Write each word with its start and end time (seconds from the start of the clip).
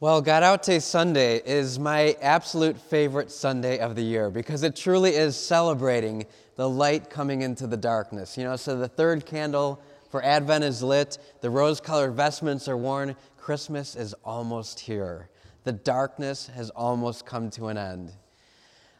Well, 0.00 0.22
Gaudete 0.22 0.80
Sunday 0.80 1.42
is 1.44 1.76
my 1.76 2.16
absolute 2.22 2.78
favorite 2.78 3.32
Sunday 3.32 3.80
of 3.80 3.96
the 3.96 4.02
year 4.02 4.30
because 4.30 4.62
it 4.62 4.76
truly 4.76 5.16
is 5.16 5.36
celebrating 5.36 6.24
the 6.54 6.68
light 6.68 7.10
coming 7.10 7.42
into 7.42 7.66
the 7.66 7.76
darkness. 7.76 8.38
You 8.38 8.44
know, 8.44 8.54
so 8.54 8.78
the 8.78 8.86
third 8.86 9.26
candle 9.26 9.82
for 10.08 10.24
Advent 10.24 10.62
is 10.62 10.84
lit, 10.84 11.18
the 11.40 11.50
rose 11.50 11.80
colored 11.80 12.12
vestments 12.12 12.68
are 12.68 12.76
worn, 12.76 13.16
Christmas 13.36 13.96
is 13.96 14.14
almost 14.24 14.78
here. 14.78 15.30
The 15.64 15.72
darkness 15.72 16.46
has 16.46 16.70
almost 16.70 17.26
come 17.26 17.50
to 17.50 17.66
an 17.66 17.76
end. 17.76 18.12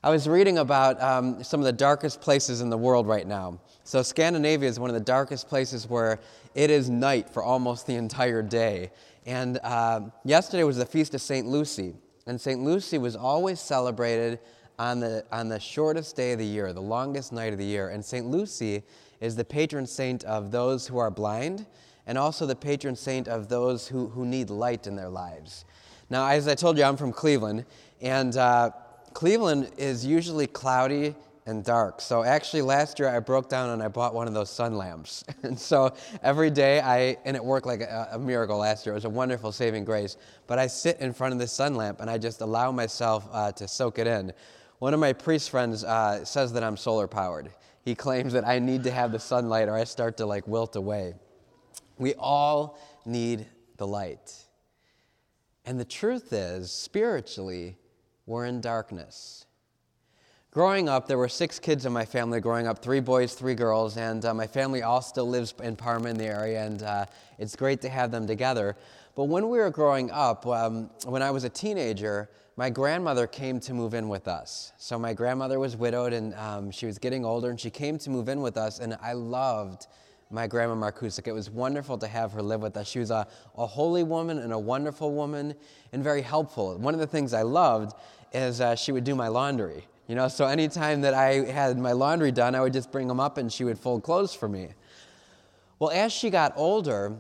I 0.03 0.11
was 0.11 0.29
reading 0.29 0.59
about 0.59 1.01
um, 1.01 1.45
some 1.45 1.61
of 1.61 1.67
the 1.67 1.73
darkest 1.73 2.21
places 2.21 2.61
in 2.61 2.71
the 2.71 2.79
world 2.79 3.07
right 3.07 3.27
now. 3.27 3.61
So, 3.83 4.03
Scandinavia 4.03 4.69
is 4.69 4.79
one 4.79 4.91
of 4.91 4.95
the 4.95 5.01
darkest 5.01 5.49
places 5.49 5.89
where 5.89 6.21
it 6.55 6.71
is 6.71 6.91
night 6.91 7.31
for 7.31 7.43
almost 7.43 7.87
the 7.87 7.95
entire 7.95 8.43
day. 8.43 8.91
And 9.29 9.61
uh, 9.63 10.01
yesterday 10.25 10.65
was 10.65 10.79
the 10.79 10.87
feast 10.87 11.13
of 11.13 11.21
St. 11.21 11.47
Lucy. 11.47 11.95
And 12.27 12.41
St. 12.41 12.63
Lucy 12.63 12.97
was 12.97 13.15
always 13.15 13.61
celebrated 13.61 14.41
on 14.79 15.01
the, 15.01 15.23
on 15.31 15.51
the 15.51 15.61
shortest 15.61 16.17
day 16.17 16.33
of 16.33 16.39
the 16.39 16.47
year, 16.47 16.73
the 16.73 16.81
longest 16.81 17.31
night 17.31 17.53
of 17.53 17.59
the 17.59 17.65
year. 17.67 17.91
And 17.91 18.03
St. 18.03 18.25
Lucy 18.25 18.85
is 19.21 19.37
the 19.37 19.45
patron 19.45 19.87
saint 19.87 20.25
of 20.25 20.51
those 20.51 20.87
who 20.87 20.97
are 20.97 21.11
blind 21.11 21.67
and 22.07 22.17
also 22.17 22.47
the 22.47 22.57
patron 22.57 22.97
saint 22.97 23.29
of 23.29 23.51
those 23.51 23.87
who, 23.87 24.09
who 24.09 24.25
need 24.25 24.49
light 24.49 24.87
in 24.87 24.97
their 24.97 25.11
lives. 25.11 25.67
Now, 26.09 26.27
as 26.27 26.49
I 26.49 26.55
told 26.55 26.79
you, 26.79 26.85
I'm 26.85 26.97
from 26.97 27.13
Cleveland. 27.13 27.67
And 28.01 28.35
uh, 28.35 28.71
Cleveland 29.13 29.73
is 29.77 30.07
usually 30.07 30.47
cloudy 30.47 31.15
and 31.49 31.65
dark. 31.65 32.03
So 32.03 32.23
actually, 32.25 32.61
last 32.61 32.99
year 32.99 33.09
I 33.09 33.21
broke 33.21 33.49
down 33.49 33.71
and 33.71 33.83
I 33.83 33.89
bought 33.89 34.15
one 34.15 34.29
of 34.29 34.35
those 34.35 34.51
sun 34.51 34.77
lamps. 34.77 35.25
and 35.43 35.59
so 35.59 35.95
every 36.23 36.51
day 36.51 36.79
I, 36.79 37.17
and 37.25 37.35
it 37.35 37.43
worked 37.43 37.67
like 37.67 37.81
a, 37.81 38.11
a, 38.13 38.19
miracle 38.19 38.59
last 38.59 38.85
year. 38.85 38.93
It 38.93 38.99
was 38.99 39.07
a 39.07 39.11
wonderful 39.11 39.51
saving 39.51 39.87
grace. 39.87 40.19
But 40.47 40.59
I 40.59 40.67
sit 40.67 41.01
in 41.01 41.15
front 41.15 41.33
of 41.33 41.39
this 41.39 41.51
sun 41.51 41.75
lamp 41.75 42.01
and 42.01 42.11
I 42.11 42.19
just 42.19 42.43
allow 42.43 42.71
myself 42.71 43.27
uh, 43.33 43.51
to 43.53 43.67
soak 43.67 43.99
it 43.99 44.07
in. 44.07 44.35
One 44.79 44.93
of 44.93 45.01
my 45.01 45.15
priest 45.15 45.49
friends 45.49 45.85
uh, 45.85 46.23
says 46.23 46.53
that 46.53 46.63
I'm 46.63 46.77
solar 46.77 47.09
powered. 47.09 47.51
He 47.83 47.95
claims 47.95 48.35
that 48.35 48.47
I 48.47 48.59
need 48.59 48.85
to 48.85 48.91
have 48.91 49.11
the 49.11 49.19
sunlight 49.19 49.69
or 49.69 49.75
I 49.75 49.85
start 49.85 50.19
to 50.19 50.27
like 50.27 50.47
wilt 50.47 50.77
away. 50.77 51.15
We 51.97 52.13
all 52.19 52.79
need 53.07 53.47
the 53.79 53.87
light. 53.87 54.35
And 55.65 55.81
the 55.81 55.87
truth 55.87 56.31
is, 56.31 56.71
spiritually, 56.71 57.77
we're 58.27 58.45
in 58.45 58.61
darkness. 58.61 59.47
Growing 60.59 60.89
up, 60.89 61.07
there 61.07 61.19
were 61.19 61.29
six 61.29 61.61
kids 61.61 61.87
in 61.87 61.93
my 61.93 62.05
family 62.05 62.41
growing 62.41 62.67
up 62.67 62.81
three 62.81 62.99
boys, 62.99 63.33
three 63.33 63.55
girls, 63.55 63.97
and 63.97 64.25
uh, 64.25 64.35
my 64.35 64.49
family 64.49 64.83
all 64.83 65.01
still 65.01 65.29
lives 65.29 65.55
in 65.63 65.77
Parma 65.77 66.09
in 66.09 66.19
the 66.19 66.25
area, 66.25 66.65
and 66.65 66.83
uh, 66.83 67.07
it's 67.39 67.55
great 67.55 67.81
to 67.83 67.89
have 67.89 68.11
them 68.11 68.27
together. 68.27 68.75
But 69.15 69.27
when 69.27 69.51
we 69.51 69.59
were 69.59 69.71
growing 69.71 70.11
up, 70.11 70.45
um, 70.49 70.91
when 71.05 71.23
I 71.23 71.31
was 71.31 71.45
a 71.45 71.49
teenager, 71.49 72.29
my 72.57 72.71
grandmother 72.71 73.29
came 73.29 73.61
to 73.61 73.73
move 73.73 73.95
in 73.95 74.09
with 74.09 74.27
us. 74.27 74.73
So 74.79 74.99
my 74.99 75.13
grandmother 75.13 75.61
was 75.61 75.77
widowed 75.77 76.13
and 76.13 76.35
um, 76.35 76.73
she 76.73 76.87
was 76.87 76.99
getting 76.99 77.25
older, 77.25 77.51
and 77.51 77.61
she 77.61 77.71
came 77.71 77.97
to 77.99 78.11
move 78.11 78.29
in 78.29 78.41
with 78.41 78.57
us, 78.57 78.81
and 78.81 78.99
I 79.01 79.13
loved 79.13 79.87
my 80.29 80.49
grandma 80.49 80.75
Markusic. 80.75 81.29
It 81.29 81.35
was 81.35 81.51
wonderful 81.51 81.99
to 81.99 82.09
have 82.09 82.33
her 82.33 82.43
live 82.43 82.63
with 82.63 82.77
us. 82.77 82.89
She 82.89 82.99
was 82.99 83.13
a, 83.13 83.29
a 83.57 83.65
holy 83.65 84.03
woman 84.03 84.39
and 84.39 84.53
a 84.53 84.59
wonderful 84.59 85.15
woman 85.15 85.55
and 85.93 86.03
very 86.03 86.23
helpful. 86.23 86.77
One 86.79 86.95
of 86.95 87.01
the 87.01 87.07
things 87.07 87.33
I 87.33 87.43
loved 87.43 87.97
is 88.33 88.61
uh, 88.61 88.75
she 88.75 88.91
would 88.91 89.05
do 89.05 89.15
my 89.15 89.29
laundry. 89.29 89.87
You 90.09 90.15
know, 90.15 90.27
so 90.29 90.47
anytime 90.47 91.03
that 91.03 91.13
I 91.13 91.45
had 91.45 91.79
my 91.79 91.93
laundry 91.93 92.33
done, 92.33 92.55
I 92.55 92.63
would 92.63 92.73
just 92.73 92.91
bring 92.91 93.09
them 93.09 93.21
up 93.21 93.37
and 93.37 93.53
she 93.53 93.63
would 93.63 93.79
fold 93.79 94.03
clothes 94.03 94.33
for 94.33 94.49
me. 94.49 94.71
Well, 95.79 95.91
as 95.91 96.13
she 96.13 96.31
got 96.31 96.55
older, 96.57 97.15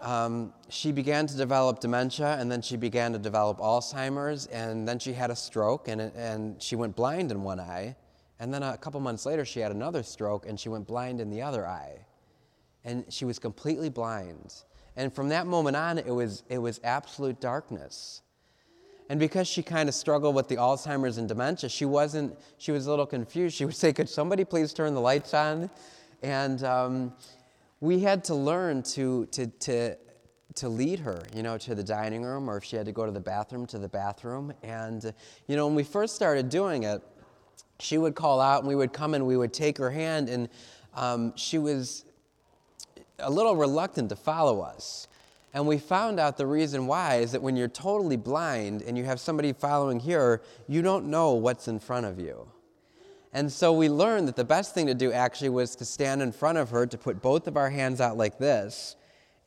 um, 0.00 0.52
she 0.68 0.90
began 0.90 1.28
to 1.28 1.36
develop 1.36 1.78
dementia 1.78 2.36
and 2.40 2.50
then 2.50 2.60
she 2.60 2.76
began 2.76 3.12
to 3.12 3.18
develop 3.20 3.58
Alzheimer's 3.58 4.46
and 4.46 4.88
then 4.88 4.98
she 4.98 5.12
had 5.12 5.30
a 5.30 5.36
stroke 5.36 5.86
and, 5.86 6.00
and 6.00 6.60
she 6.60 6.74
went 6.74 6.96
blind 6.96 7.30
in 7.30 7.44
one 7.44 7.60
eye. 7.60 7.94
And 8.40 8.52
then 8.52 8.64
a 8.64 8.76
couple 8.76 8.98
months 8.98 9.24
later, 9.24 9.44
she 9.44 9.60
had 9.60 9.70
another 9.70 10.02
stroke 10.02 10.44
and 10.44 10.58
she 10.58 10.68
went 10.68 10.88
blind 10.88 11.20
in 11.20 11.30
the 11.30 11.42
other 11.42 11.64
eye. 11.64 12.04
And 12.84 13.04
she 13.08 13.24
was 13.24 13.38
completely 13.38 13.88
blind. 13.88 14.52
And 14.96 15.14
from 15.14 15.28
that 15.28 15.46
moment 15.46 15.76
on, 15.76 15.96
it 15.96 16.10
was, 16.10 16.42
it 16.48 16.58
was 16.58 16.80
absolute 16.82 17.40
darkness. 17.40 18.21
And 19.12 19.20
because 19.20 19.46
she 19.46 19.62
kind 19.62 19.90
of 19.90 19.94
struggled 19.94 20.34
with 20.34 20.48
the 20.48 20.56
Alzheimer's 20.56 21.18
and 21.18 21.28
dementia, 21.28 21.68
she 21.68 21.84
wasn't, 21.84 22.34
she 22.56 22.72
was 22.72 22.86
a 22.86 22.90
little 22.90 23.04
confused. 23.04 23.54
She 23.54 23.66
would 23.66 23.76
say, 23.76 23.92
Could 23.92 24.08
somebody 24.08 24.42
please 24.42 24.72
turn 24.72 24.94
the 24.94 25.02
lights 25.02 25.34
on? 25.34 25.68
And 26.22 26.64
um, 26.64 27.12
we 27.80 28.00
had 28.00 28.24
to 28.24 28.34
learn 28.34 28.82
to, 28.94 29.26
to, 29.26 29.48
to, 29.48 29.98
to 30.54 30.68
lead 30.70 31.00
her, 31.00 31.22
you 31.34 31.42
know, 31.42 31.58
to 31.58 31.74
the 31.74 31.82
dining 31.82 32.22
room, 32.22 32.48
or 32.48 32.56
if 32.56 32.64
she 32.64 32.76
had 32.76 32.86
to 32.86 32.92
go 32.92 33.04
to 33.04 33.12
the 33.12 33.20
bathroom, 33.20 33.66
to 33.66 33.78
the 33.78 33.86
bathroom. 33.86 34.50
And, 34.62 35.12
you 35.46 35.56
know, 35.56 35.66
when 35.66 35.74
we 35.74 35.84
first 35.84 36.14
started 36.14 36.48
doing 36.48 36.84
it, 36.84 37.02
she 37.80 37.98
would 37.98 38.14
call 38.14 38.40
out 38.40 38.60
and 38.60 38.68
we 38.68 38.76
would 38.76 38.94
come 38.94 39.12
and 39.12 39.26
we 39.26 39.36
would 39.36 39.52
take 39.52 39.76
her 39.76 39.90
hand, 39.90 40.30
and 40.30 40.48
um, 40.94 41.36
she 41.36 41.58
was 41.58 42.06
a 43.18 43.30
little 43.30 43.56
reluctant 43.56 44.08
to 44.08 44.16
follow 44.16 44.62
us. 44.62 45.06
And 45.54 45.66
we 45.66 45.78
found 45.78 46.18
out 46.18 46.38
the 46.38 46.46
reason 46.46 46.86
why 46.86 47.16
is 47.16 47.32
that 47.32 47.42
when 47.42 47.56
you're 47.56 47.68
totally 47.68 48.16
blind 48.16 48.82
and 48.82 48.96
you 48.96 49.04
have 49.04 49.20
somebody 49.20 49.52
following 49.52 50.00
here, 50.00 50.40
you 50.66 50.80
don't 50.80 51.06
know 51.06 51.32
what's 51.32 51.68
in 51.68 51.78
front 51.78 52.06
of 52.06 52.18
you. 52.18 52.48
And 53.34 53.50
so 53.50 53.72
we 53.72 53.88
learned 53.88 54.28
that 54.28 54.36
the 54.36 54.44
best 54.44 54.74
thing 54.74 54.86
to 54.86 54.94
do 54.94 55.12
actually 55.12 55.50
was 55.50 55.76
to 55.76 55.84
stand 55.84 56.22
in 56.22 56.32
front 56.32 56.58
of 56.58 56.70
her, 56.70 56.86
to 56.86 56.98
put 56.98 57.22
both 57.22 57.46
of 57.46 57.56
our 57.56 57.70
hands 57.70 58.00
out 58.00 58.16
like 58.16 58.38
this, 58.38 58.96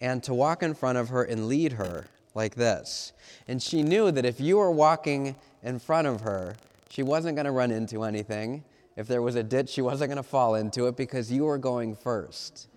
and 0.02 0.22
to 0.24 0.34
walk 0.34 0.64
in 0.64 0.74
front 0.74 0.98
of 0.98 1.10
her 1.10 1.24
and 1.24 1.48
lead 1.48 1.74
her 1.74 2.06
like 2.34 2.56
this. 2.56 3.14
And 3.48 3.62
she 3.62 3.82
knew 3.84 4.12
that 4.12 4.26
if 4.26 4.40
you 4.40 4.58
were 4.58 4.72
walking 4.72 5.36
in 5.64 5.80
front 5.80 6.08
of 6.08 6.22
her, 6.22 6.56
she 6.90 7.04
wasn't 7.04 7.36
going 7.36 7.46
to 7.46 7.52
run 7.52 7.72
into 7.72 8.04
anything. 8.04 8.64
If 8.96 9.08
there 9.08 9.22
was 9.22 9.36
a 9.36 9.44
ditch, 9.44 9.70
she 9.70 9.82
wasn't 9.82 10.10
going 10.10 10.18
to 10.18 10.24
fall 10.24 10.56
into 10.56 10.88
it 10.88 10.96
because 10.96 11.32
you 11.32 11.46
were 11.46 11.58
going 11.58 11.96
first. 11.96 12.68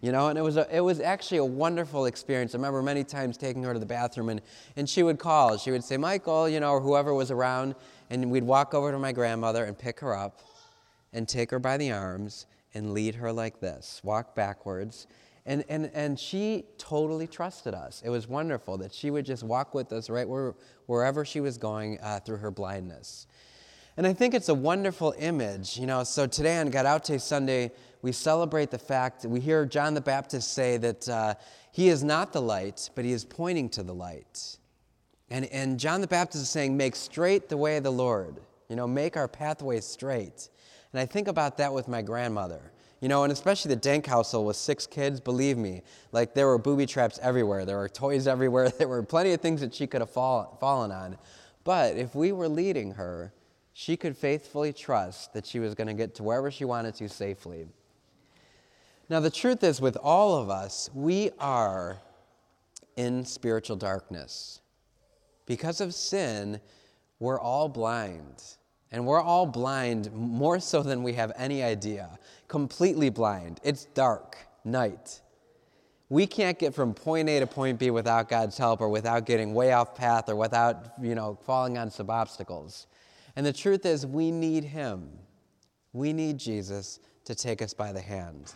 You 0.00 0.12
know, 0.12 0.28
and 0.28 0.38
it 0.38 0.42
was, 0.42 0.56
a, 0.56 0.74
it 0.74 0.80
was 0.80 1.00
actually 1.00 1.38
a 1.38 1.44
wonderful 1.44 2.06
experience. 2.06 2.54
I 2.54 2.58
remember 2.58 2.82
many 2.82 3.02
times 3.02 3.36
taking 3.36 3.64
her 3.64 3.72
to 3.72 3.80
the 3.80 3.86
bathroom, 3.86 4.28
and, 4.28 4.40
and 4.76 4.88
she 4.88 5.02
would 5.02 5.18
call. 5.18 5.56
She 5.58 5.72
would 5.72 5.82
say, 5.82 5.96
Michael, 5.96 6.48
you 6.48 6.60
know, 6.60 6.70
or 6.70 6.80
whoever 6.80 7.12
was 7.12 7.32
around, 7.32 7.74
and 8.08 8.30
we'd 8.30 8.44
walk 8.44 8.74
over 8.74 8.92
to 8.92 8.98
my 8.98 9.10
grandmother 9.10 9.64
and 9.64 9.76
pick 9.76 9.98
her 10.00 10.14
up 10.14 10.40
and 11.12 11.28
take 11.28 11.50
her 11.50 11.58
by 11.58 11.76
the 11.76 11.90
arms 11.90 12.46
and 12.74 12.92
lead 12.94 13.16
her 13.16 13.32
like 13.32 13.58
this, 13.60 14.00
walk 14.04 14.36
backwards. 14.36 15.08
And, 15.46 15.64
and, 15.68 15.90
and 15.94 16.20
she 16.20 16.66
totally 16.76 17.26
trusted 17.26 17.74
us. 17.74 18.02
It 18.04 18.10
was 18.10 18.28
wonderful 18.28 18.76
that 18.78 18.94
she 18.94 19.10
would 19.10 19.24
just 19.24 19.42
walk 19.42 19.74
with 19.74 19.92
us 19.92 20.10
right 20.10 20.28
where, 20.28 20.54
wherever 20.86 21.24
she 21.24 21.40
was 21.40 21.58
going 21.58 21.98
uh, 22.02 22.20
through 22.20 22.36
her 22.36 22.50
blindness. 22.50 23.26
And 23.98 24.06
I 24.06 24.12
think 24.12 24.32
it's 24.32 24.48
a 24.48 24.54
wonderful 24.54 25.12
image. 25.18 25.76
You 25.76 25.88
know, 25.88 26.04
so 26.04 26.24
today 26.24 26.58
on 26.58 26.70
Gaudete 26.70 27.20
Sunday, 27.20 27.72
we 28.00 28.12
celebrate 28.12 28.70
the 28.70 28.78
fact, 28.78 29.24
we 29.24 29.40
hear 29.40 29.66
John 29.66 29.92
the 29.92 30.00
Baptist 30.00 30.52
say 30.52 30.76
that 30.76 31.08
uh, 31.08 31.34
he 31.72 31.88
is 31.88 32.04
not 32.04 32.32
the 32.32 32.40
light, 32.40 32.90
but 32.94 33.04
he 33.04 33.10
is 33.10 33.24
pointing 33.24 33.68
to 33.70 33.82
the 33.82 33.92
light. 33.92 34.56
And, 35.30 35.46
and 35.46 35.80
John 35.80 36.00
the 36.00 36.06
Baptist 36.06 36.44
is 36.44 36.48
saying, 36.48 36.76
Make 36.76 36.94
straight 36.94 37.48
the 37.48 37.56
way 37.56 37.76
of 37.76 37.82
the 37.82 37.90
Lord. 37.90 38.36
You 38.68 38.76
know, 38.76 38.86
make 38.86 39.16
our 39.16 39.26
pathway 39.26 39.80
straight. 39.80 40.48
And 40.92 41.00
I 41.00 41.04
think 41.04 41.26
about 41.26 41.56
that 41.56 41.74
with 41.74 41.88
my 41.88 42.00
grandmother. 42.00 42.70
You 43.00 43.08
know, 43.08 43.24
and 43.24 43.32
especially 43.32 43.70
the 43.70 43.80
Denk 43.80 44.06
household 44.06 44.46
with 44.46 44.56
six 44.56 44.86
kids, 44.86 45.18
believe 45.18 45.58
me, 45.58 45.82
like 46.12 46.34
there 46.34 46.46
were 46.46 46.58
booby 46.58 46.86
traps 46.86 47.18
everywhere. 47.20 47.64
There 47.64 47.78
were 47.78 47.88
toys 47.88 48.26
everywhere. 48.28 48.68
There 48.68 48.86
were 48.86 49.02
plenty 49.02 49.32
of 49.32 49.40
things 49.40 49.60
that 49.60 49.74
she 49.74 49.88
could 49.88 50.02
have 50.02 50.10
fall, 50.10 50.56
fallen 50.60 50.92
on. 50.92 51.18
But 51.64 51.96
if 51.96 52.14
we 52.14 52.30
were 52.30 52.48
leading 52.48 52.92
her, 52.92 53.32
she 53.80 53.96
could 53.96 54.16
faithfully 54.16 54.72
trust 54.72 55.32
that 55.34 55.46
she 55.46 55.60
was 55.60 55.72
going 55.72 55.86
to 55.86 55.94
get 55.94 56.12
to 56.12 56.24
wherever 56.24 56.50
she 56.50 56.64
wanted 56.64 56.96
to 56.96 57.08
safely. 57.08 57.64
Now, 59.08 59.20
the 59.20 59.30
truth 59.30 59.62
is, 59.62 59.80
with 59.80 59.96
all 60.02 60.34
of 60.34 60.50
us, 60.50 60.90
we 60.92 61.30
are 61.38 61.98
in 62.96 63.24
spiritual 63.24 63.76
darkness. 63.76 64.62
Because 65.46 65.80
of 65.80 65.94
sin, 65.94 66.60
we're 67.20 67.38
all 67.38 67.68
blind. 67.68 68.42
And 68.90 69.06
we're 69.06 69.22
all 69.22 69.46
blind 69.46 70.12
more 70.12 70.58
so 70.58 70.82
than 70.82 71.04
we 71.04 71.12
have 71.12 71.30
any 71.36 71.62
idea. 71.62 72.18
Completely 72.48 73.10
blind. 73.10 73.60
It's 73.62 73.84
dark, 73.84 74.38
night. 74.64 75.20
We 76.08 76.26
can't 76.26 76.58
get 76.58 76.74
from 76.74 76.94
point 76.94 77.28
A 77.28 77.38
to 77.38 77.46
point 77.46 77.78
B 77.78 77.92
without 77.92 78.28
God's 78.28 78.58
help 78.58 78.80
or 78.80 78.88
without 78.88 79.24
getting 79.24 79.54
way 79.54 79.70
off 79.70 79.94
path 79.94 80.28
or 80.28 80.34
without, 80.34 80.94
you 81.00 81.14
know, 81.14 81.38
falling 81.46 81.78
on 81.78 81.92
some 81.92 82.10
obstacles. 82.10 82.88
And 83.38 83.46
the 83.46 83.52
truth 83.52 83.86
is, 83.86 84.04
we 84.04 84.32
need 84.32 84.64
Him. 84.64 85.10
We 85.92 86.12
need 86.12 86.38
Jesus 86.38 86.98
to 87.24 87.36
take 87.36 87.62
us 87.62 87.72
by 87.72 87.92
the 87.92 88.00
hand. 88.00 88.52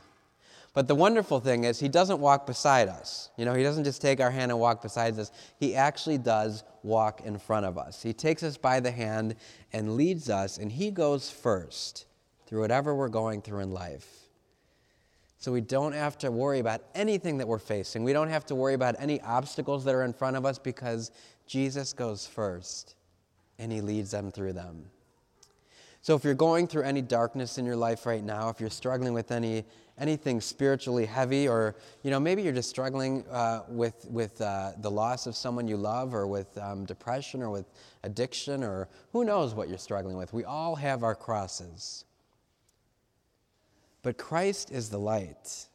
But 0.75 0.89
the 0.89 0.95
wonderful 0.97 1.39
thing 1.39 1.63
is, 1.63 1.79
he 1.79 1.89
doesn't 1.89 2.19
walk 2.19 2.49
beside 2.49 2.89
us. 2.89 3.31
You 3.37 3.45
know, 3.45 3.55
he 3.55 3.63
doesn't 3.63 3.85
just 3.85 4.03
take 4.03 4.21
our 4.21 4.33
hand 4.33 4.51
and 4.51 4.59
walk 4.59 4.83
beside 4.83 5.17
us. 5.21 5.31
He 5.61 5.77
actually 5.77 6.19
does 6.19 6.65
walk 6.83 7.21
in 7.21 7.39
front 7.39 7.65
of 7.65 7.79
us. 7.79 8.03
He 8.03 8.13
takes 8.13 8.43
us 8.43 8.57
by 8.57 8.81
the 8.81 8.91
hand 8.91 9.37
and 9.73 9.95
leads 9.95 10.29
us, 10.29 10.59
and 10.59 10.73
he 10.73 10.91
goes 10.91 11.31
first 11.31 12.07
through 12.49 12.63
whatever 12.63 12.93
we're 12.93 13.09
going 13.09 13.41
through 13.41 13.61
in 13.61 13.71
life. 13.71 14.09
So 15.39 15.53
we 15.53 15.61
don't 15.61 15.93
have 15.93 16.19
to 16.19 16.33
worry 16.33 16.59
about 16.59 16.83
anything 16.97 17.39
that 17.39 17.47
we're 17.47 17.61
facing. 17.61 18.03
We 18.03 18.13
don't 18.13 18.31
have 18.31 18.47
to 18.47 18.57
worry 18.57 18.75
about 18.75 18.97
any 18.99 19.21
obstacles 19.21 19.85
that 19.85 19.95
are 19.95 20.03
in 20.03 20.13
front 20.13 20.37
of 20.37 20.45
us 20.45 20.59
because 20.59 21.13
Jesus 21.47 21.93
goes 21.93 22.27
first 22.27 22.97
and 23.63 23.73
he 23.73 23.81
leads 23.81 24.11
them 24.11 24.31
through 24.31 24.53
them. 24.53 24.87
So 26.01 26.17
if 26.17 26.25
you're 26.25 26.35
going 26.35 26.67
through 26.67 26.83
any 26.83 27.01
darkness 27.01 27.59
in 27.59 27.65
your 27.65 27.77
life 27.77 28.07
right 28.07 28.25
now, 28.25 28.49
if 28.49 28.61
you're 28.61 28.71
struggling 28.71 29.15
with 29.15 29.31
any 29.31 29.65
anything 29.99 30.41
spiritually 30.41 31.07
heavy, 31.07 31.47
or 31.47 31.77
you 32.03 32.11
know 32.11 32.19
maybe 32.19 32.43
you're 32.43 32.53
just 32.53 32.69
struggling 32.69 33.25
uh, 33.31 33.61
with 33.69 34.05
with 34.11 34.41
uh, 34.41 34.73
the 34.81 34.91
loss 34.91 35.29
of 35.29 35.37
someone 35.37 35.69
you 35.69 35.77
love, 35.77 36.13
or 36.13 36.27
with 36.27 36.59
um, 36.59 36.85
depression, 36.87 37.41
or 37.41 37.51
with 37.51 37.67
addiction, 38.03 38.65
or 38.65 38.89
who 39.13 39.25
knows 39.25 39.55
what 39.55 39.69
you're 39.69 39.79
struggling 39.79 40.17
with. 40.17 40.33
We 40.33 40.45
all 40.45 40.75
have 40.75 41.05
our 41.05 41.15
crosses. 41.15 42.05
But 44.03 44.19
Christ 44.19 44.73
is 44.73 44.91
the 44.91 44.99
light, 44.99 45.69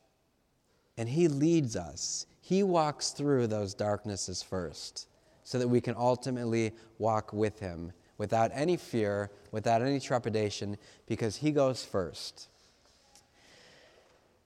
and 0.97 1.07
He 1.07 1.29
leads 1.29 1.77
us. 1.77 2.25
He 2.41 2.63
walks 2.63 3.11
through 3.11 3.47
those 3.47 3.73
darknesses 3.73 4.43
first, 4.43 5.07
so 5.47 5.57
that 5.57 5.67
we 5.69 5.79
can 5.79 5.95
ultimately 5.97 6.73
walk 6.99 7.31
with 7.31 7.57
Him 7.57 7.93
without 8.17 8.51
any 8.53 8.75
fear, 8.75 9.31
without 9.53 9.81
any 9.81 9.97
trepidation, 9.97 10.75
because 11.07 11.37
He 11.37 11.51
goes 11.51 11.85
first. 11.85 12.49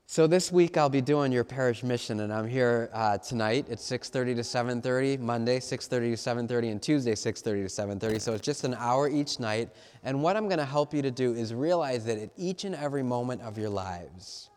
So 0.05 0.27
this 0.27 0.51
week 0.51 0.77
I'll 0.77 0.89
be 0.89 1.01
doing 1.01 1.31
your 1.31 1.43
parish 1.43 1.81
mission, 1.81 2.19
and 2.19 2.31
I'm 2.31 2.47
here 2.47 2.91
uh, 2.93 3.17
tonight 3.17 3.67
at 3.71 3.79
6:30 3.79 4.35
to 4.35 4.43
7:30, 4.43 5.17
Monday 5.17 5.57
6:30 5.57 5.89
to 5.89 6.17
7:30, 6.17 6.71
and 6.71 6.79
Tuesday 6.79 7.15
6:30 7.15 7.41
to 7.43 7.81
7:30. 7.97 8.21
So 8.21 8.33
it's 8.33 8.45
just 8.45 8.63
an 8.63 8.75
hour 8.75 9.09
each 9.09 9.39
night. 9.39 9.71
And 10.03 10.21
what 10.21 10.37
I'm 10.37 10.45
going 10.45 10.59
to 10.59 10.65
help 10.65 10.93
you 10.93 11.01
to 11.01 11.09
do 11.09 11.33
is 11.33 11.51
realize 11.51 12.05
that 12.05 12.19
at 12.19 12.29
each 12.37 12.63
and 12.63 12.75
every 12.75 13.01
moment 13.01 13.41
of 13.41 13.57
your 13.57 13.71
lives, 13.71 14.51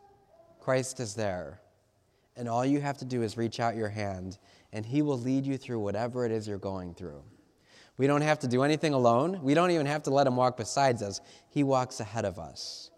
Christ 0.60 1.00
is 1.00 1.14
there, 1.14 1.62
and 2.36 2.48
all 2.48 2.64
you 2.64 2.80
have 2.80 2.98
to 2.98 3.04
do 3.04 3.22
is 3.22 3.36
reach 3.36 3.60
out 3.60 3.76
your 3.76 3.88
hand, 3.88 4.38
and 4.72 4.84
He 4.84 5.02
will 5.02 5.18
lead 5.18 5.46
you 5.46 5.56
through 5.56 5.80
whatever 5.80 6.24
it 6.26 6.32
is 6.32 6.48
you're 6.48 6.58
going 6.58 6.94
through. 6.94 7.22
We 7.96 8.06
don't 8.06 8.22
have 8.22 8.40
to 8.40 8.48
do 8.48 8.62
anything 8.62 8.92
alone. 8.92 9.40
We 9.42 9.54
don't 9.54 9.70
even 9.70 9.86
have 9.86 10.02
to 10.04 10.10
let 10.10 10.26
him 10.26 10.34
walk 10.34 10.56
beside 10.56 11.00
us. 11.02 11.20
He 11.50 11.62
walks 11.62 12.00
ahead 12.00 12.24
of 12.24 12.38
us. 12.38 12.90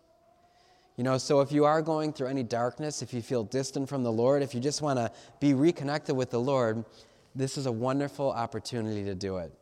You 0.96 1.04
know, 1.04 1.18
so 1.18 1.42
if 1.42 1.52
you 1.52 1.66
are 1.66 1.82
going 1.82 2.14
through 2.14 2.28
any 2.28 2.42
darkness, 2.42 3.02
if 3.02 3.12
you 3.12 3.20
feel 3.20 3.44
distant 3.44 3.86
from 3.90 4.02
the 4.02 4.12
Lord, 4.12 4.42
if 4.42 4.54
you 4.54 4.60
just 4.60 4.80
want 4.80 4.98
to 4.98 5.12
be 5.40 5.52
reconnected 5.52 6.16
with 6.16 6.30
the 6.30 6.40
Lord, 6.40 6.86
this 7.34 7.58
is 7.58 7.66
a 7.66 7.72
wonderful 7.72 8.30
opportunity 8.30 9.04
to 9.04 9.14
do 9.14 9.36
it. 9.36 9.52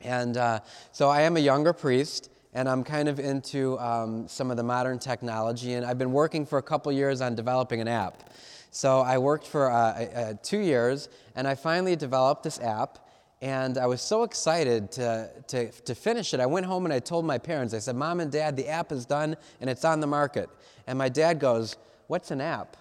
And 0.00 0.36
uh, 0.36 0.60
so 0.92 1.08
I 1.08 1.22
am 1.22 1.36
a 1.36 1.40
younger 1.40 1.72
priest, 1.72 2.30
and 2.52 2.68
I'm 2.68 2.84
kind 2.84 3.08
of 3.08 3.18
into 3.18 3.76
um, 3.80 4.28
some 4.28 4.52
of 4.52 4.56
the 4.56 4.62
modern 4.62 5.00
technology, 5.00 5.72
and 5.72 5.84
I've 5.84 5.98
been 5.98 6.12
working 6.12 6.46
for 6.46 6.58
a 6.58 6.62
couple 6.62 6.92
years 6.92 7.20
on 7.20 7.34
developing 7.34 7.80
an 7.80 7.88
app. 7.88 8.30
So 8.74 9.02
I 9.02 9.18
worked 9.18 9.46
for 9.46 9.70
uh, 9.70 9.76
uh, 9.76 10.34
two 10.42 10.58
years, 10.58 11.08
and 11.36 11.46
I 11.46 11.54
finally 11.54 11.94
developed 11.94 12.42
this 12.42 12.58
app 12.58 12.98
and 13.40 13.76
I 13.76 13.84
was 13.84 14.00
so 14.00 14.22
excited 14.22 14.90
to, 14.92 15.28
to, 15.48 15.70
to 15.70 15.94
finish 15.94 16.32
it. 16.32 16.40
I 16.40 16.46
went 16.46 16.64
home 16.64 16.86
and 16.86 16.94
I 16.94 16.98
told 16.98 17.26
my 17.26 17.36
parents, 17.36 17.74
I 17.74 17.78
said, 17.78 17.94
Mom 17.94 18.20
and 18.20 18.32
Dad, 18.32 18.56
the 18.56 18.66
app 18.68 18.90
is 18.90 19.04
done 19.04 19.36
and 19.60 19.68
it's 19.68 19.84
on 19.84 20.00
the 20.00 20.06
market. 20.06 20.48
And 20.86 20.98
my 20.98 21.10
dad 21.10 21.38
goes, 21.38 21.76
What's 22.06 22.30
an 22.30 22.40
app? 22.40 22.76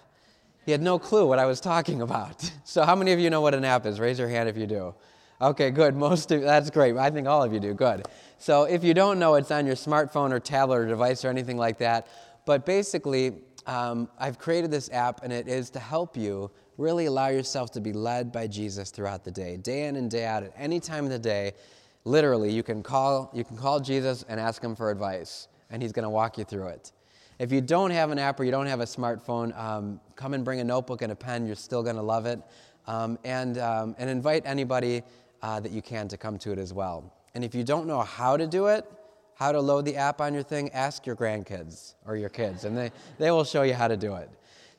He 0.66 0.72
had 0.72 0.82
no 0.82 0.98
clue 0.98 1.28
what 1.28 1.38
I 1.38 1.46
was 1.46 1.60
talking 1.60 2.02
about. 2.02 2.50
So, 2.66 2.86
how 2.86 2.96
many 2.96 3.12
of 3.12 3.20
you 3.20 3.30
know 3.30 3.42
what 3.42 3.54
an 3.54 3.66
app 3.66 3.86
is? 3.86 4.00
Raise 4.00 4.18
your 4.18 4.30
hand 4.30 4.48
if 4.48 4.58
you 4.58 4.66
do. 4.66 4.96
Okay, 5.42 5.70
good. 5.70 5.96
Most 5.96 6.32
of 6.32 6.42
that's 6.42 6.70
great. 6.70 6.96
I 6.96 7.12
think 7.12 7.28
all 7.28 7.44
of 7.44 7.54
you 7.54 7.60
do. 7.60 7.74
Good. 7.74 8.08
So, 8.40 8.64
if 8.64 8.86
you 8.86 8.94
don't 8.94 9.20
know, 9.20 9.36
it's 9.36 9.52
on 9.52 9.66
your 9.66 9.76
smartphone 9.76 10.32
or 10.32 10.40
tablet 10.40 10.78
or 10.78 10.88
device 10.88 11.26
or 11.26 11.30
anything 11.30 11.58
like 11.58 11.78
that. 11.80 12.08
But 12.46 12.66
basically, 12.66 13.34
um, 13.66 14.10
I've 14.20 14.38
created 14.38 14.72
this 14.72 14.90
app, 14.92 15.24
and 15.24 15.32
it 15.32 15.48
is 15.48 15.70
to 15.72 15.80
help 15.80 16.18
you 16.18 16.52
really 16.78 17.06
allow 17.06 17.28
yourself 17.28 17.72
to 17.72 17.82
be 17.82 17.94
led 17.94 18.32
by 18.32 18.48
Jesus 18.48 18.90
throughout 18.90 19.24
the 19.24 19.32
day, 19.32 19.58
day 19.58 19.88
in 19.88 19.96
and 19.96 20.10
day 20.10 20.26
out, 20.26 20.44
at 20.44 20.54
any 20.58 20.80
time 20.80 21.06
of 21.06 21.12
the 21.12 21.20
day. 21.20 21.54
Literally, 22.06 22.52
you 22.52 22.64
can 22.64 22.84
call, 22.84 23.30
you 23.34 23.44
can 23.44 23.56
call 23.56 23.80
Jesus 23.80 24.26
and 24.28 24.40
ask 24.40 24.62
him 24.62 24.76
for 24.76 24.92
advice, 24.92 25.48
and 25.70 25.82
he's 25.82 25.92
going 25.92 26.04
to 26.04 26.10
walk 26.10 26.38
you 26.38 26.44
through 26.44 26.68
it. 26.68 26.92
If 27.40 27.52
you 27.52 27.62
don't 27.62 27.92
have 27.92 28.12
an 28.12 28.20
app 28.20 28.40
or 28.40 28.44
you 28.44 28.52
don't 28.52 28.68
have 28.68 28.80
a 28.80 28.86
smartphone, 28.86 29.58
um, 29.58 30.00
come 30.16 30.34
and 30.34 30.46
bring 30.46 30.60
a 30.60 30.64
notebook 30.64 31.02
and 31.02 31.12
a 31.12 31.16
pen. 31.16 31.46
You're 31.46 31.56
still 31.56 31.84
going 31.84 31.96
to 31.96 32.02
love 32.02 32.26
it. 32.26 32.40
Um, 32.86 33.18
and, 33.24 33.58
um, 33.58 33.96
and 33.98 34.10
invite 34.10 34.44
anybody 34.46 35.04
uh, 35.42 35.60
that 35.60 35.72
you 35.72 35.82
can 35.82 36.08
to 36.10 36.18
come 36.18 36.38
to 36.40 36.52
it 36.52 36.60
as 36.60 36.74
well. 36.74 37.14
And 37.34 37.44
if 37.44 37.56
you 37.56 37.64
don't 37.64 37.88
know 37.88 38.02
how 38.02 38.38
to 38.38 38.46
do 38.46 38.68
it, 38.68 38.86
how 39.36 39.52
to 39.52 39.60
load 39.60 39.86
the 39.86 39.96
app 39.96 40.22
on 40.22 40.34
your 40.34 40.44
thing, 40.44 40.70
ask 40.72 41.06
your 41.06 41.16
grandkids 41.16 41.96
or 42.06 42.16
your 42.16 42.30
kids, 42.30 42.66
and 42.66 42.78
they, 42.78 42.92
they 43.18 43.32
will 43.32 43.44
show 43.44 43.64
you 43.64 43.74
how 43.74 43.88
to 43.88 43.98
do 43.98 44.16
it. 44.16 44.30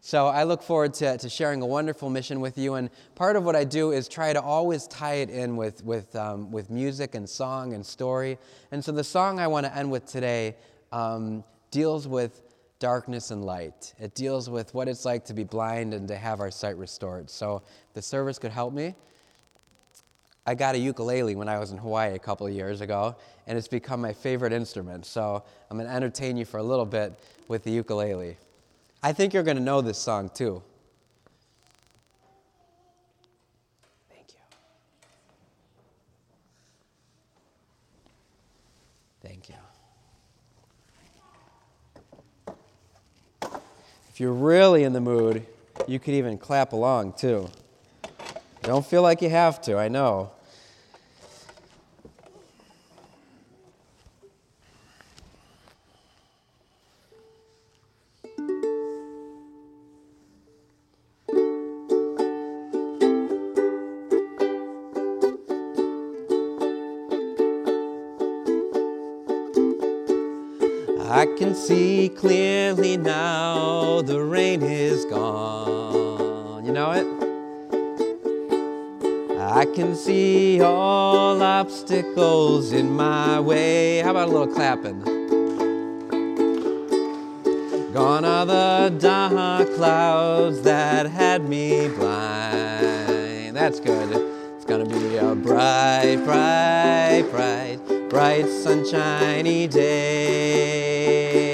So 0.01 0.27
I 0.27 0.45
look 0.45 0.62
forward 0.62 0.93
to, 0.95 1.17
to 1.17 1.29
sharing 1.31 1.62
a 1.62 1.67
wonderful 1.67 2.11
mission 2.11 2.43
with 2.43 2.59
you. 2.59 2.75
And 2.75 2.91
part 3.15 3.37
of 3.37 3.45
what 3.45 3.56
I 3.56 3.65
do 3.65 3.91
is 3.93 4.06
try 4.06 4.35
to 4.35 4.43
always 4.43 4.87
tie 4.87 5.15
it 5.15 5.31
in 5.31 5.56
with, 5.56 5.83
with, 5.83 6.15
um, 6.15 6.51
with 6.53 6.69
music 6.69 7.15
and 7.15 7.27
song 7.27 7.73
and 7.73 7.85
story. 7.87 8.37
And 8.71 8.85
so 8.85 8.93
the 8.93 9.03
song 9.03 9.41
I 9.41 9.47
want 9.47 9.65
to 9.65 9.75
end 9.75 9.91
with 9.91 10.05
today 10.05 10.56
um, 10.93 11.43
deals 11.71 12.06
with 12.06 12.43
darkness 12.81 13.31
and 13.31 13.47
light. 13.47 13.95
It 13.99 14.15
deals 14.15 14.51
with 14.51 14.75
what 14.75 14.89
it's 14.89 15.06
like 15.06 15.25
to 15.25 15.33
be 15.33 15.43
blind 15.43 15.95
and 15.95 16.06
to 16.09 16.17
have 16.17 16.41
our 16.41 16.51
sight 16.51 16.77
restored. 16.77 17.31
So 17.31 17.62
the 17.95 18.03
service 18.03 18.39
could 18.39 18.53
help 18.53 18.75
me. 18.75 18.95
I 20.46 20.55
got 20.55 20.75
a 20.75 20.79
ukulele 20.79 21.37
when 21.37 21.49
I 21.49 21.58
was 21.58 21.70
in 21.73 21.79
Hawaii 21.79 22.14
a 22.14 22.19
couple 22.19 22.46
of 22.46 22.52
years 22.52 22.82
ago, 22.82 23.17
and 23.46 23.56
it's 23.56 23.69
become 23.69 24.00
my 24.00 24.12
favorite 24.12 24.52
instrument. 24.52 25.06
So 25.06 25.43
I'm 25.70 25.79
going 25.79 25.88
to 25.88 25.94
entertain 25.94 26.37
you 26.37 26.44
for 26.44 26.58
a 26.58 26.62
little 26.62 26.85
bit 26.85 27.19
with 27.49 27.64
the 27.64 27.70
ukulele. 27.70 28.37
I 29.02 29.12
think 29.12 29.32
you're 29.32 29.43
going 29.43 29.56
to 29.56 29.62
know 29.62 29.81
this 29.81 29.99
song 29.99 30.31
too. 30.35 30.62
Thank 34.11 34.29
you. 34.32 34.41
Thank 39.23 39.49
you. 39.49 39.55
If 44.11 44.20
you're 44.20 44.32
really 44.32 44.85
in 44.85 44.93
the 44.93 45.00
mood, 45.00 45.46
you 45.88 45.99
could 45.99 46.14
even 46.14 46.37
clap 46.38 46.73
along 46.73 47.14
too. 47.14 47.49
Don't 48.64 48.87
feel 48.87 49.02
like 49.02 49.20
you 49.20 49.28
have 49.28 49.61
to, 49.62 49.76
I 49.76 49.88
know. 49.88 50.31
I 71.10 71.27
can 71.39 71.55
see 71.55 72.08
clearly 72.08 72.96
now 72.96 74.00
the 74.00 74.22
rain 74.22 74.62
is 74.62 75.05
gone. 75.05 76.65
You 76.65 76.72
know 76.72 76.93
it? 76.93 77.33
I 79.55 79.67
can 79.67 79.94
see 79.94 80.61
all 80.61 81.41
obstacles 81.41 82.73
in 82.73 82.91
my 82.91 83.39
way. 83.39 83.99
How 84.01 84.11
about 84.11 84.27
a 84.27 84.32
little 84.32 84.53
clapping? 84.53 85.01
Gone 87.93 88.25
are 88.25 88.46
the 88.46 88.99
dark 88.99 89.73
clouds 89.77 90.63
that 90.63 91.06
had 91.06 91.49
me 91.49 91.87
blind. 91.87 93.55
That's 93.56 93.79
good. 93.79 94.11
It's 94.56 94.65
gonna 94.65 94.87
be 94.87 95.19
a 95.19 95.37
bright, 95.37 96.17
bright, 96.25 97.29
bright, 97.31 97.79
bright, 98.11 98.49
sunshiny 98.49 99.69
day. 99.69 101.54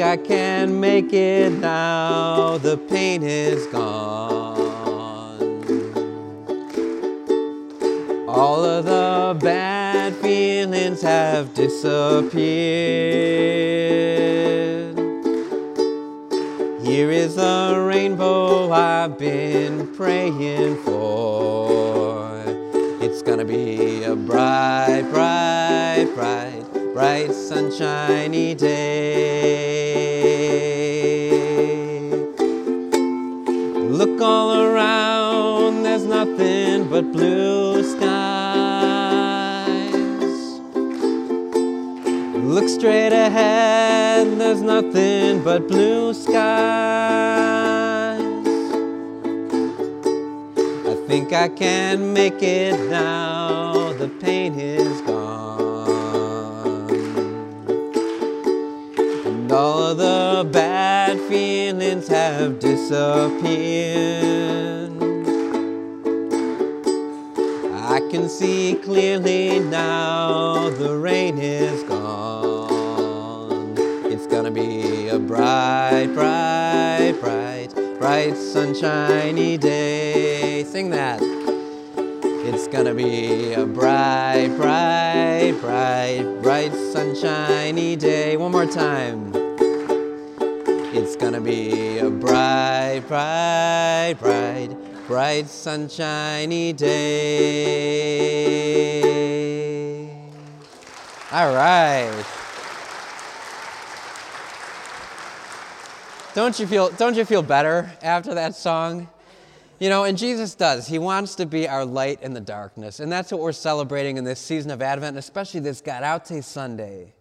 I 0.00 0.16
can 0.16 0.78
make 0.78 1.12
it 1.12 1.50
now. 1.50 2.56
The 2.58 2.76
pain 2.76 3.22
is 3.24 3.66
gone. 3.66 4.58
All 8.28 8.64
of 8.64 8.84
the 8.84 9.36
bad 9.44 10.14
feelings 10.16 11.02
have 11.02 11.52
disappeared. 11.54 12.38
Here 16.84 17.10
is 17.10 17.34
the 17.34 17.84
rainbow 17.86 18.70
I've 18.70 19.18
been 19.18 19.92
praying 19.96 20.76
for. 20.84 22.42
It's 23.00 23.22
gonna 23.22 23.44
be 23.44 24.04
a 24.04 24.14
bright, 24.14 25.02
bright, 25.10 26.08
bright, 26.14 26.64
bright, 26.94 27.32
sunshiny 27.32 28.54
day. 28.54 29.67
Look 34.18 34.26
all 34.26 34.62
around, 34.62 35.84
there's 35.84 36.04
nothing 36.04 36.88
but 36.90 37.12
blue 37.12 37.84
skies. 37.84 38.00
Look 42.34 42.68
straight 42.68 43.12
ahead, 43.12 44.40
there's 44.40 44.60
nothing 44.60 45.44
but 45.44 45.68
blue 45.68 46.12
skies. 46.14 46.34
I 50.84 50.96
think 51.06 51.32
I 51.32 51.48
can 51.48 52.12
make 52.12 52.42
it 52.42 52.90
now, 52.90 53.67
And 59.48 59.56
all 59.56 59.94
the 59.94 60.46
bad 60.52 61.18
feelings 61.20 62.06
have 62.08 62.58
disappeared. 62.58 63.32
I 67.72 68.06
can 68.10 68.28
see 68.28 68.74
clearly 68.84 69.60
now 69.60 70.68
the 70.68 70.94
rain 70.98 71.38
is 71.38 71.82
gone. 71.84 73.74
It's 74.12 74.26
gonna 74.26 74.50
be 74.50 75.08
a 75.08 75.18
bright, 75.18 76.10
bright, 76.12 77.14
bright, 77.18 77.68
bright, 77.98 78.36
sunshiny 78.36 79.56
day. 79.56 80.62
Sing 80.64 80.90
that. 80.90 81.37
It's 82.40 82.68
gonna 82.68 82.94
be 82.94 83.52
a 83.52 83.66
bright, 83.66 84.48
bright, 84.56 85.56
bright, 85.60 86.22
bright, 86.40 86.72
sunshiny 86.72 87.96
day. 87.96 88.36
One 88.36 88.52
more 88.52 88.64
time. 88.64 89.32
It's 90.94 91.16
gonna 91.16 91.40
be 91.40 91.98
a 91.98 92.08
bright, 92.08 93.02
bright, 93.08 94.14
bright, 94.20 94.68
bright, 95.08 95.48
sunshiny 95.48 96.72
day. 96.72 97.08
All 101.32 101.52
right. 101.52 102.24
Don't 106.34 106.58
you 106.60 106.66
feel 106.68 106.90
don't 106.90 107.16
you 107.16 107.24
feel 107.24 107.42
better 107.42 107.90
after 108.00 108.32
that 108.34 108.54
song? 108.54 109.08
You 109.78 109.88
know, 109.88 110.02
and 110.02 110.18
Jesus 110.18 110.56
does. 110.56 110.88
He 110.88 110.98
wants 110.98 111.36
to 111.36 111.46
be 111.46 111.68
our 111.68 111.84
light 111.84 112.20
in 112.22 112.34
the 112.34 112.40
darkness. 112.40 112.98
And 112.98 113.12
that's 113.12 113.30
what 113.30 113.40
we're 113.40 113.52
celebrating 113.52 114.16
in 114.16 114.24
this 114.24 114.40
season 114.40 114.72
of 114.72 114.82
Advent, 114.82 115.10
and 115.10 115.18
especially 115.18 115.60
this 115.60 115.80
Gaudete 115.80 116.42
Sunday. 116.42 117.14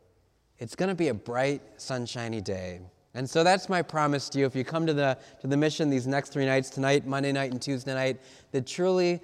It's 0.58 0.76
going 0.76 0.90
to 0.90 0.96
be 0.96 1.10
a 1.10 1.14
bright, 1.14 1.62
sunshiny 1.78 2.42
day. 2.42 2.80
And 3.14 3.30
so 3.30 3.44
that's 3.44 3.70
my 3.70 3.84
promise 3.84 4.28
to 4.30 4.40
you. 4.40 4.46
If 4.48 4.56
you 4.56 4.64
come 4.64 4.88
to 4.88 4.94
the, 4.94 5.20
to 5.42 5.48
the 5.48 5.58
mission 5.58 5.92
these 5.92 6.08
next 6.08 6.30
three 6.34 6.46
nights, 6.46 6.72
tonight, 6.72 7.06
Monday 7.06 7.32
night, 7.32 7.52
and 7.52 7.62
Tuesday 7.62 7.94
night, 7.94 8.20
that 8.52 8.66
truly, 8.66 9.22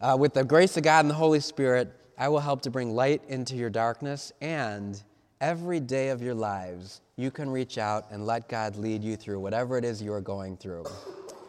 uh, 0.00 0.16
with 0.18 0.34
the 0.34 0.44
grace 0.44 0.76
of 0.76 0.84
God 0.84 1.00
and 1.00 1.10
the 1.10 1.14
Holy 1.14 1.40
Spirit, 1.40 1.92
I 2.16 2.28
will 2.28 2.38
help 2.38 2.62
to 2.62 2.70
bring 2.70 2.94
light 2.94 3.22
into 3.26 3.56
your 3.56 3.70
darkness. 3.70 4.32
And 4.40 5.02
every 5.40 5.80
day 5.80 6.10
of 6.10 6.22
your 6.22 6.34
lives, 6.34 7.00
you 7.16 7.32
can 7.32 7.50
reach 7.50 7.78
out 7.78 8.06
and 8.12 8.26
let 8.26 8.48
God 8.48 8.76
lead 8.76 9.02
you 9.02 9.16
through 9.16 9.40
whatever 9.40 9.76
it 9.76 9.84
is 9.84 10.00
you 10.00 10.12
are 10.12 10.20
going 10.20 10.56
through. 10.56 10.84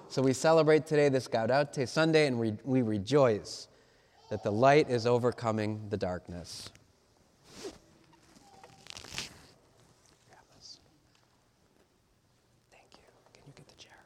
So 0.09 0.21
we 0.21 0.31
celebrate 0.31 0.85
today 0.85 1.09
this 1.09 1.27
Gaudete 1.27 1.87
Sunday 1.87 2.27
and 2.27 2.39
we, 2.39 2.53
we 2.63 2.81
rejoice 2.81 3.67
that 4.29 4.41
the 4.41 4.51
light 4.51 4.89
is 4.89 5.05
overcoming 5.05 5.81
the 5.89 5.97
darkness. 5.97 6.69
Thank 12.71 12.87
you. 12.93 12.99
Can 13.33 13.43
you 13.47 13.53
get 13.53 13.67
the 13.67 13.75
chair? 13.75 13.96